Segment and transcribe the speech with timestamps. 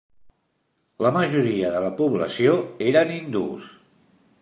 [1.07, 2.57] La majoria de la població
[2.91, 3.73] eren hindús.